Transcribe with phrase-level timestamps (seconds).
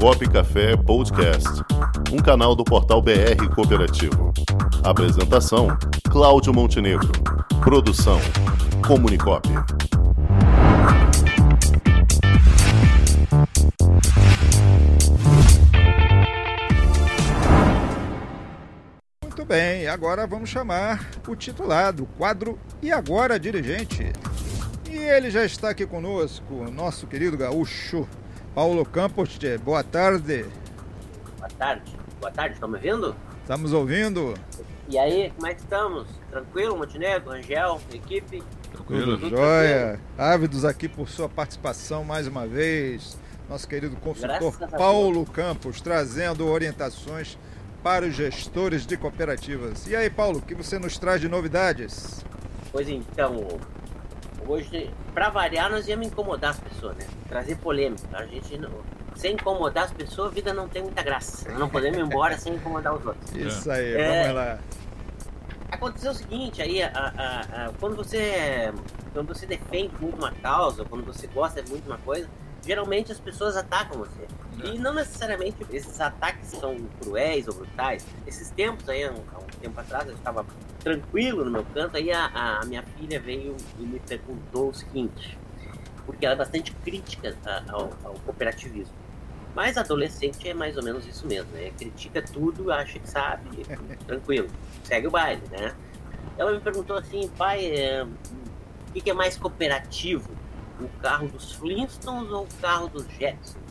[0.00, 1.48] Comunicop Café Podcast,
[2.12, 4.32] um canal do portal BR Cooperativo.
[4.82, 5.68] Apresentação:
[6.10, 7.10] Cláudio Montenegro.
[7.62, 8.20] Produção:
[8.86, 9.48] Comunicop.
[19.22, 24.12] Muito bem, agora vamos chamar o titulado, quadro E Agora Dirigente.
[24.90, 28.06] E ele já está aqui conosco, nosso querido gaúcho,
[28.54, 29.36] Paulo Campos.
[29.64, 30.46] Boa tarde.
[31.38, 31.92] Boa tarde.
[32.20, 33.16] Boa tarde, estão me ouvindo?
[33.42, 34.34] Estamos ouvindo.
[34.88, 36.06] E aí, como é que estamos?
[36.30, 38.42] Tranquilo, Montenegro, Angel, equipe?
[38.72, 39.98] Tranquilo, Tudo jóia.
[40.16, 43.18] Ávidos aqui por sua participação mais uma vez.
[43.48, 47.36] Nosso querido consultor Paulo Campos trazendo orientações
[47.82, 49.86] para os gestores de cooperativas.
[49.86, 52.24] E aí, Paulo, o que você nos traz de novidades?
[52.72, 53.46] Pois então,
[54.46, 57.06] hoje, para variar, nós íamos incomodar as pessoas, né?
[57.28, 58.06] Trazer polêmica.
[58.12, 58.70] A gente não,
[59.14, 61.50] sem incomodar as pessoas, a vida não tem muita graça.
[61.52, 63.32] Não podemos ir embora sem incomodar os outros.
[63.34, 64.58] Isso aí, é, vamos lá.
[65.70, 68.72] Aconteceu o seguinte, aí, a, a, a, quando você
[69.14, 72.28] quando você defende muito uma causa, quando você gosta muito de uma coisa,
[72.64, 74.26] geralmente as pessoas atacam você.
[74.62, 78.06] E não necessariamente esses ataques são cruéis ou brutais.
[78.26, 80.46] Esses tempos aí, há um, um tempo atrás, eu estava
[80.80, 85.36] tranquilo no meu canto, aí a, a, minha filha veio e me perguntou o seguinte,
[86.06, 87.36] porque ela é bastante crítica
[87.68, 88.94] ao, ao cooperativismo.
[89.54, 91.70] Mas adolescente é mais ou menos isso mesmo, né?
[91.78, 93.64] Critica tudo, acha que sabe,
[94.06, 94.48] tranquilo,
[94.82, 95.74] segue o baile, né?
[96.36, 100.28] Ela me perguntou assim, pai, é, o que é mais cooperativo?
[100.80, 103.64] O carro dos Flintstones ou o carro dos Jetsons?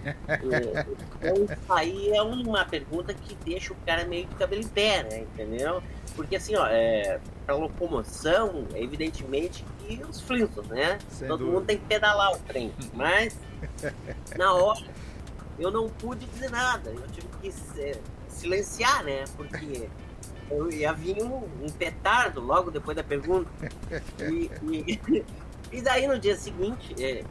[0.02, 0.86] É,
[1.20, 5.02] então, isso aí é uma pergunta que deixa o cara meio de cabelo em pé,
[5.02, 5.18] né?
[5.20, 5.82] Entendeu?
[6.16, 10.98] Porque assim, ó, é, pra locomoção, evidentemente que os Flintstones, né?
[11.10, 11.58] Sem Todo dúvida.
[11.58, 12.72] mundo tem que pedalar o trem.
[12.94, 13.38] Mas,
[14.36, 14.86] na hora,
[15.58, 16.90] eu não pude dizer nada.
[16.90, 19.24] Eu tive que é, silenciar, né?
[19.36, 19.88] Porque
[20.50, 23.50] eu ia vir um, um petardo logo depois da pergunta.
[24.20, 25.24] E, e,
[25.72, 27.24] e daí no dia seguinte, é,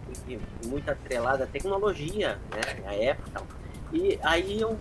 [0.65, 3.43] muito atrelada à tecnologia, né, a época.
[3.91, 4.77] E aí eu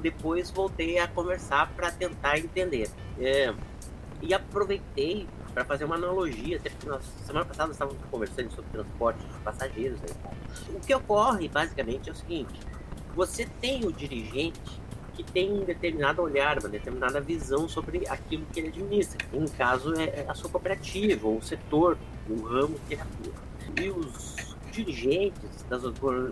[0.00, 2.90] depois voltei a conversar para tentar entender.
[3.18, 3.54] É,
[4.22, 8.70] e aproveitei para fazer uma analogia, até porque nós, semana passada nós estávamos conversando sobre
[8.70, 10.00] transporte de passageiros.
[10.00, 10.08] Né,
[10.74, 12.60] o que ocorre basicamente é o seguinte:
[13.14, 14.80] você tem o dirigente
[15.10, 19.18] que tem um determinado olhar, uma determinada visão sobre aquilo que ele administra.
[19.32, 21.98] Em caso é, é a sua cooperativa ou o setor
[22.28, 23.32] o ramo que ele atua.
[23.80, 25.82] E os dirigentes das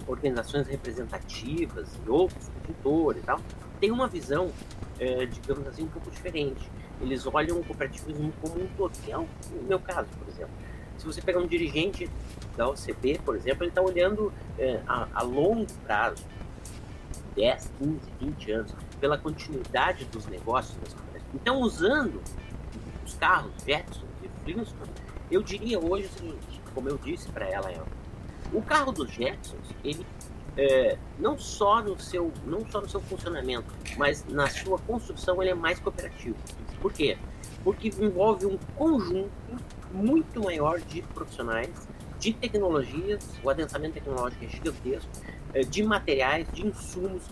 [0.07, 3.41] organizações representativas e outros consultores e tal,
[3.81, 4.51] têm uma visão,
[4.99, 6.69] é, digamos assim, um pouco diferente.
[7.01, 9.27] Eles olham o cooperativismo como um todo, que é o
[9.67, 10.55] meu caso, por exemplo.
[10.97, 12.11] Se você pegar um dirigente
[12.57, 16.25] da OCB, por exemplo, ele está olhando é, a, a longo prazo,
[17.39, 21.35] 10, 15, 20 anos, pela continuidade dos negócios das cooperativas.
[21.41, 22.21] Então, usando
[23.07, 24.91] os carros Jetson e Flintstone,
[25.31, 27.87] eu diria hoje o seguinte, como eu disse para ela, ela,
[28.53, 30.05] o carro dos Jetsons, ele
[30.57, 35.53] é, não só no seu não só no seu funcionamento, mas na sua construção ele
[35.53, 36.37] é mais cooperativo.
[36.81, 37.17] Por quê?
[37.63, 39.31] Porque envolve um conjunto
[39.93, 41.71] muito maior de profissionais,
[42.19, 45.11] de tecnologias, o adensamento tecnológico é gigantesco,
[45.69, 47.23] de materiais, de insumos,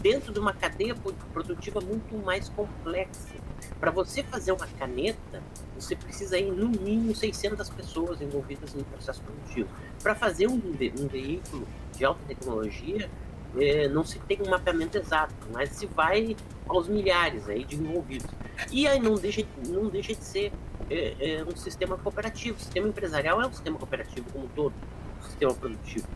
[0.00, 0.94] dentro de uma cadeia
[1.32, 3.34] produtiva muito mais complexa.
[3.78, 5.42] Para você fazer uma caneta,
[5.78, 9.68] você precisa ir no mínimo 600 pessoas envolvidas no processo produtivo.
[10.02, 11.66] Para fazer um, um, veículo
[11.96, 13.10] de alta tecnologia,
[13.56, 16.36] é, não se tem um mapeamento exato, mas se vai
[16.68, 18.30] aos milhares aí de envolvidos.
[18.70, 20.52] E aí não deixa, não deixa de ser
[20.90, 22.56] é um sistema cooperativo.
[22.56, 24.74] O sistema empresarial é um sistema cooperativo como todo,
[25.20, 26.06] um sistema produtivo.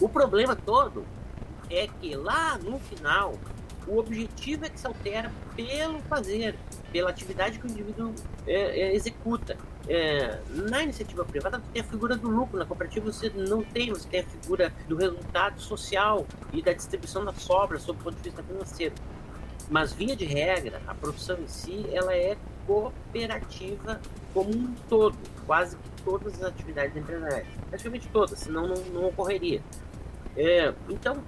[0.00, 1.04] O problema todo
[1.70, 3.34] é que lá no final
[3.86, 6.54] o objetivo é que se altera pelo fazer,
[6.92, 8.14] pela atividade que o indivíduo
[8.46, 9.56] é, é, executa.
[9.88, 13.88] É, na iniciativa privada, você tem a figura do lucro, na cooperativa você não tem,
[13.88, 18.16] você tem a figura do resultado social e da distribuição das sobras sob o ponto
[18.16, 18.94] de vista financeiro.
[19.70, 22.36] Mas, via de regra, a produção em si ela é
[22.66, 24.00] cooperativa
[24.34, 25.16] como um todo,
[25.46, 27.46] quase que todas as atividades empresariais.
[27.68, 29.62] Praticamente todas, senão não, não ocorreria.
[30.38, 31.20] É, então,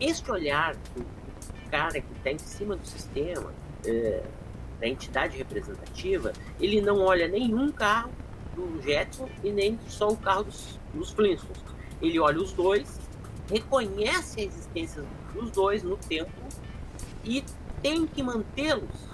[0.00, 1.06] este olhar do
[1.70, 3.54] cara que está em cima do sistema,
[3.86, 4.24] é,
[4.80, 8.10] da entidade representativa, ele não olha nenhum carro
[8.56, 11.62] do Jetson e nem só o carro dos, dos Flintstones.
[12.02, 13.00] Ele olha os dois,
[13.48, 16.32] reconhece a existência dos dois no tempo
[17.24, 17.44] e
[17.80, 19.08] tem que mantê-los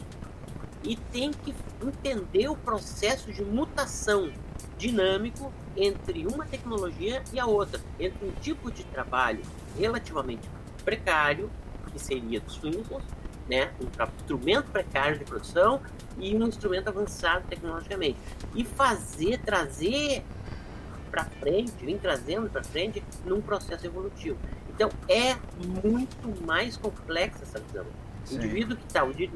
[0.82, 4.32] e tem que entender o processo de mutação
[4.78, 9.42] dinâmico entre uma tecnologia e a outra, entre um tipo de trabalho
[9.78, 10.48] relativamente
[10.84, 11.50] precário,
[11.92, 13.06] que seria dos Flintstones,
[13.48, 13.72] né?
[13.80, 13.86] um
[14.16, 15.80] instrumento precário de produção
[16.18, 18.18] e um instrumento avançado tecnologicamente.
[18.54, 20.24] E fazer, trazer
[21.10, 24.36] para frente, vir trazendo para frente num processo evolutivo.
[24.68, 25.36] Então é
[25.82, 27.86] muito mais complexa essa visão.
[28.30, 29.30] O indivíduo que está, o de,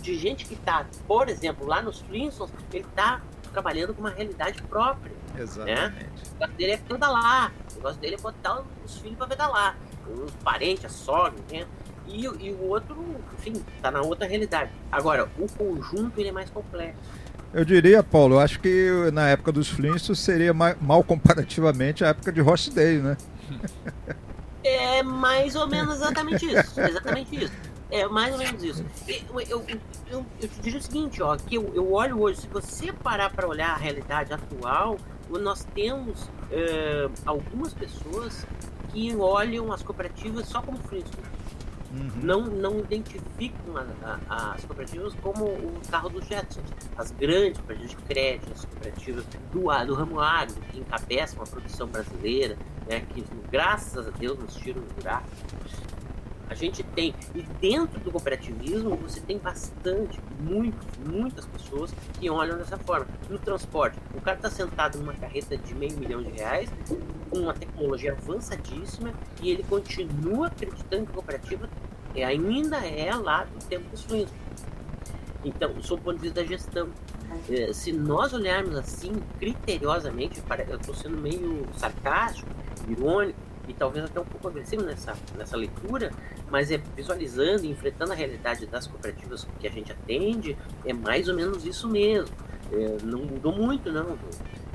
[0.00, 4.62] de gente que está, por exemplo, lá nos Flintstones, ele está trabalhando com uma realidade
[4.62, 5.12] própria.
[5.34, 5.42] Né?
[5.42, 5.76] Exatamente.
[5.76, 6.08] Né?
[6.14, 9.76] O negócio dele é pedalar, o negócio dele é botar os filhos para pedalar,
[10.08, 11.66] os parentes, a sogra, né?
[12.06, 12.96] E, e, o outro,
[13.38, 14.70] enfim, está na outra realidade.
[14.92, 17.00] Agora, o conjunto ele é mais complexo.
[17.52, 22.32] Eu diria, Paulo, eu acho que na época dos Flintstones seria mal comparativamente a época
[22.32, 22.42] de
[22.74, 23.16] Day, né?
[24.62, 26.80] É mais ou menos exatamente isso.
[26.80, 27.52] Exatamente isso.
[27.94, 28.84] É mais ou menos isso.
[29.06, 29.64] Eu, eu,
[30.10, 33.30] eu, eu te digo o seguinte, ó, que eu, eu olho hoje, se você parar
[33.30, 34.98] para olhar a realidade atual,
[35.30, 38.44] nós temos uh, algumas pessoas
[38.90, 41.30] que olham as cooperativas só como Flintstones.
[41.92, 42.10] Uhum.
[42.20, 46.66] Não, não identificam a, a, as cooperativas como o carro dos Jetsons.
[46.98, 51.86] As grandes cooperativas de crédito, as cooperativas do, do ramo agro, que encabeçam a produção
[51.86, 52.58] brasileira,
[52.88, 55.28] né, que graças a Deus nos tiram do buraco.
[56.48, 60.76] A gente tem, e dentro do cooperativismo você tem bastante, muito,
[61.08, 63.06] muitas pessoas que olham dessa forma.
[63.30, 66.68] No transporte, o cara está sentado numa carreta de meio milhão de reais,
[67.30, 69.12] com uma tecnologia avançadíssima,
[69.42, 71.68] e ele continua acreditando que a cooperativa
[72.14, 74.32] é, ainda é lá do tempo dos fluidos.
[75.44, 76.88] Então, sob o ponto de vista da gestão,
[77.50, 82.48] é, se nós olharmos assim, criteriosamente, eu estou sendo meio sarcástico,
[82.88, 83.38] irônico,
[83.68, 86.12] e talvez até um pouco agressivo nessa, nessa leitura,
[86.50, 91.28] mas é visualizando e enfrentando a realidade das cooperativas que a gente atende, é mais
[91.28, 92.34] ou menos isso mesmo.
[92.72, 94.18] É, não mudou muito, não,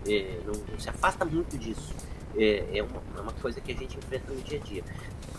[0.07, 1.94] é, não, se afasta muito disso.
[2.38, 4.83] É, é, uma, é, uma, coisa que a gente enfrenta no dia a dia.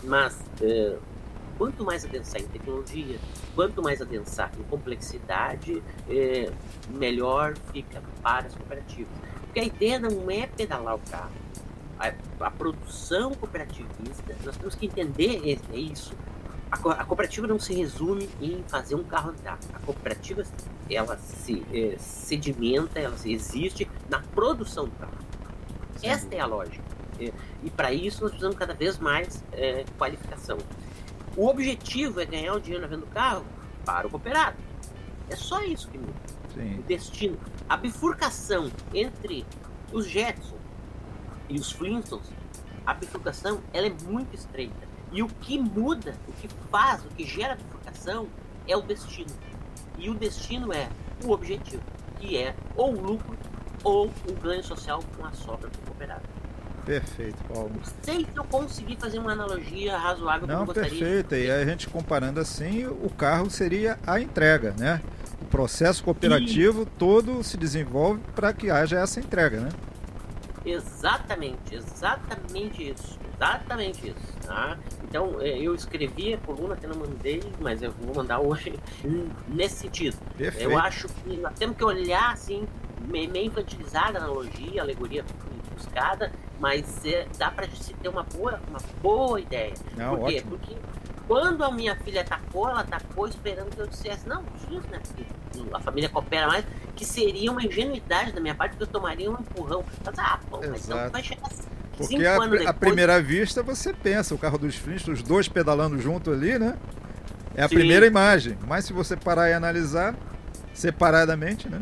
[0.03, 0.97] Mas é,
[1.57, 3.17] quanto mais adensar em tecnologia,
[3.55, 6.51] quanto mais adensar em complexidade, é,
[6.89, 9.13] melhor fica para as cooperativas.
[9.41, 11.31] Porque a ideia não é pedalar o carro
[12.01, 16.13] a, a, produção cooperativista, nós temos que entender é isso.
[16.71, 19.59] A, a, cooperativa não se resume em fazer um carro andar.
[19.73, 20.43] A cooperativa
[20.89, 25.13] ela se é, sedimenta, ela se existe na produção do carro.
[25.97, 26.07] Sim.
[26.07, 26.83] Esta é a lógica.
[27.19, 27.31] É,
[27.63, 30.57] e para isso nós precisamos cada vez mais é, qualificação.
[31.37, 33.45] O objetivo é ganhar o dinheiro na venda do carro
[33.85, 34.57] para o cooperado.
[35.29, 36.13] É só isso que muda.
[36.79, 37.37] O destino.
[37.69, 39.45] A bifurcação entre
[39.93, 40.60] os Jetson
[41.51, 42.31] e os Flintstones,
[42.85, 44.89] a bifurcação ela é muito estreita.
[45.11, 48.27] E o que muda, o que faz, o que gera a bifurcação
[48.67, 49.29] é o destino.
[49.97, 50.87] E o destino é
[51.23, 51.83] o objetivo,
[52.19, 53.37] que é ou o lucro
[53.83, 56.23] ou o ganho social com a sobra do cooperado.
[56.85, 57.71] Perfeito, Paulo.
[57.75, 61.37] Não sei se eu consegui fazer uma analogia razoável Não, perfeita.
[61.37, 65.01] E a gente comparando assim, o carro seria a entrega, né?
[65.41, 66.85] O processo cooperativo e...
[66.85, 69.69] todo se desenvolve para que haja essa entrega, né?
[70.65, 73.19] Exatamente, exatamente isso.
[73.35, 74.37] Exatamente isso.
[74.45, 74.77] Tá?
[75.03, 78.79] Então, é, eu escrevi a coluna, até não mandei, mas eu vou mandar hoje
[79.47, 80.17] nesse sentido.
[80.37, 80.69] Perfeito.
[80.69, 82.67] Eu acho que nós temos que olhar assim,
[83.07, 85.25] meio infantilizada a analogia, a alegoria
[85.73, 89.73] buscada, mas é, dá para se ter uma boa, uma boa ideia.
[89.97, 90.35] Não, Por quê?
[90.35, 90.51] Ótimo.
[90.51, 90.77] Porque
[91.27, 95.01] quando a minha filha atacou, ela atacou esperando que eu dissesse, não, isso, né?
[95.73, 96.65] A família coopera mais,
[96.95, 99.83] que seria uma ingenuidade da minha parte, que eu tomaria um empurrão.
[100.05, 101.63] Mas, ah, pô, mas não vai chegar assim.
[101.97, 102.65] Porque a, depois...
[102.65, 106.77] à primeira vista você pensa, o carro dos Flintstones, os dois pedalando junto ali, né?
[107.55, 107.75] É a Sim.
[107.75, 108.57] primeira imagem.
[108.67, 110.15] Mas se você parar e analisar
[110.73, 111.81] separadamente, né?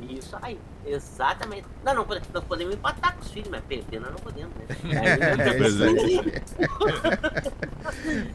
[0.00, 0.58] Isso aí.
[0.86, 1.66] Exatamente.
[1.84, 4.66] Não, não, nós podemos empatar com os filhos, mas perder nós não podemos, né?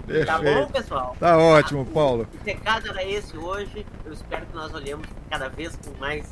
[0.08, 1.15] É, tá bom, pessoal?
[1.20, 2.27] Tá ótimo, Paulo.
[2.41, 3.86] O recado era esse hoje.
[4.05, 6.25] Eu espero que nós olhemos cada vez com mais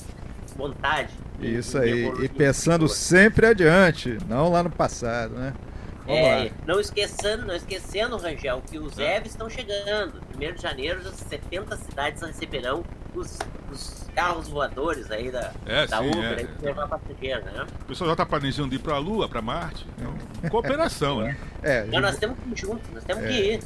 [0.56, 1.14] vontade.
[1.40, 2.06] Isso aí.
[2.24, 5.54] E pensando sempre adiante, não lá no passado, né?
[6.06, 6.50] Vamos é, lá.
[6.66, 10.22] não esquecendo, não esquecendo, Rangel, que os EVs estão chegando.
[10.36, 12.84] 1 de janeiro, 70 cidades receberão
[13.20, 13.38] os,
[13.72, 16.36] os carros voadores aí da, é, da sim, Uber, é.
[16.36, 17.66] aí levar passageiro, né?
[17.82, 19.86] O pessoal já está planejando ir para a Lua, para Marte.
[19.98, 21.38] Então, cooperação, né?
[21.62, 23.60] É, Mas nós temos que ir juntos, nós temos é, que ir.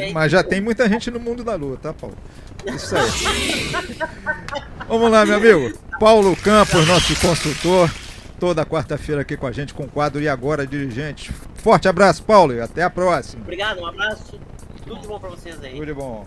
[0.00, 2.16] É, mas já tem muita gente no mundo da Lua, tá, Paulo?
[2.66, 3.70] Isso aí.
[4.88, 5.78] Vamos lá, meu amigo.
[6.00, 7.88] Paulo Campos, nosso consultor
[8.38, 11.32] toda quarta-feira aqui com a gente com o quadro E Agora Dirigente.
[11.54, 13.42] Forte abraço, Paulo, e até a próxima.
[13.42, 14.38] Obrigado, um abraço.
[14.84, 15.72] Tudo de bom para vocês aí.
[15.72, 16.26] Tudo de bom.